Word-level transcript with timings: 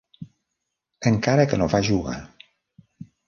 Encara 1.09 1.45
que 1.51 1.61
no 1.63 1.69
va 1.73 1.83
jugar. 1.91 2.17